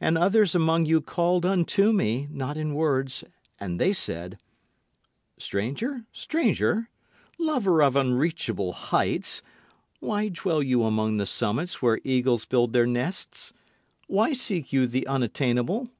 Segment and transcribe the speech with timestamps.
[0.00, 3.24] And others among you called unto me, not in words,
[3.60, 4.38] and they said,
[5.38, 6.88] "Stranger, stranger,
[7.38, 9.42] lover of unreachable heights,
[10.00, 13.52] why dwell you among the summits where eagles build their nests?
[14.06, 15.90] Why seek you the unattainable?